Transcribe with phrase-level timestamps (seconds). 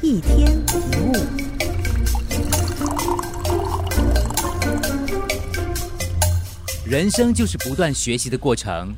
[0.00, 1.12] 一天一物。
[6.86, 8.94] 人生就是不断学习的过程，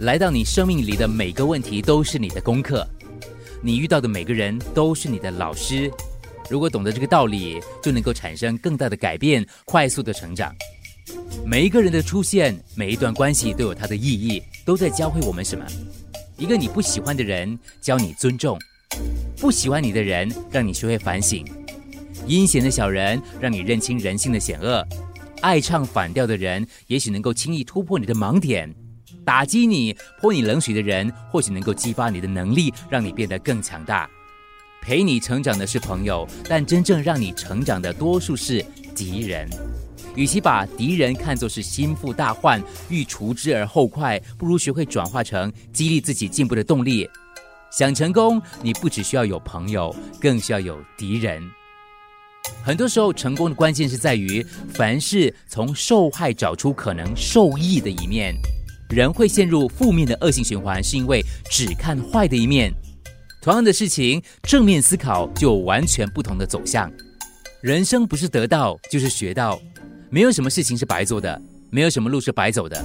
[0.00, 2.86] 来到你生命里的每个问题都是你的功课，
[3.62, 5.90] 你遇到的每个人都是你的老师。
[6.50, 10.54] 如果懂得这个道理，就能够产生更大的改变，快速的成长。
[11.46, 15.64] 每一个人的出现，每一段关系都有它的意义，都在教会我们什么？
[16.36, 18.56] 一个你不喜欢的人，教你尊重；
[19.42, 21.44] 不喜欢你的人，让你学会反省；
[22.28, 24.86] 阴险的小人，让你认清人性的险恶。
[25.40, 28.70] 爱唱反调的人，也许能够轻易突破你的盲点；
[29.24, 34.08] 打击你、泼你冷水的人，或许能够激发你的能力，让你变得更强大。
[34.80, 38.64] 陪你成长的是朋友，但真正让你成长的多数是
[38.94, 39.50] 敌人。
[40.14, 47.10] 与其把敌人看作是心腹大患，欲除之而后快，不如学会转化成激励自己进步的动力。
[47.72, 51.42] 想成功，你不只需要有朋友，更需要有敌人。
[52.62, 58.34] 很多时候，成功的关键是在于，凡事从受害找出可能受益的一面。
[58.90, 62.70] 人会陷入负面的恶性循环，是因为只看坏的一面。
[63.40, 66.92] 同样的事情，正面思考就完全不同的走向。
[67.62, 69.58] 人生不是得到就是学到，
[70.10, 72.84] 没有什么事情是白做的，没有什么路是白走的。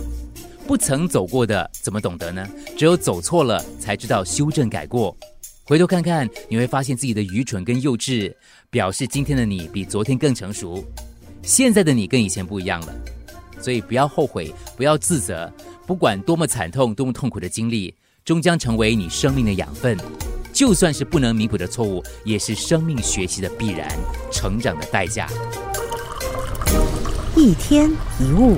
[0.67, 2.45] 不曾走过的，怎么懂得呢？
[2.77, 5.15] 只有走错了，才知道修正改过。
[5.63, 8.33] 回头看看，你会发现自己的愚蠢跟幼稚，
[8.69, 10.83] 表示今天的你比昨天更成熟，
[11.41, 12.93] 现在的你跟以前不一样了。
[13.61, 15.51] 所以不要后悔，不要自责，
[15.85, 19.97] 不管多么惨痛、多么痛苦的经历，终将成为你生命的养分。
[20.51, 23.87] 就算是不能弥补的错误，也是生命学习的必然，
[24.31, 25.29] 成长的代价。
[27.35, 28.57] 一天一物，